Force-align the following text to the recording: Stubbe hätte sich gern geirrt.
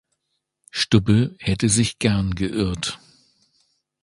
Stubbe 0.71 1.35
hätte 1.37 1.69
sich 1.69 1.99
gern 1.99 2.33
geirrt. 2.33 2.97